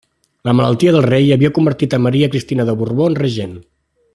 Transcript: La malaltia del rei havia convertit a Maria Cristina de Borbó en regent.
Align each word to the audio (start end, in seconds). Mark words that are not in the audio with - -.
La 0.47 0.53
malaltia 0.59 0.93
del 0.95 1.05
rei 1.07 1.29
havia 1.35 1.51
convertit 1.57 1.93
a 1.93 2.01
Maria 2.07 2.31
Cristina 2.37 2.67
de 2.71 2.77
Borbó 2.81 3.11
en 3.13 3.19
regent. 3.25 3.57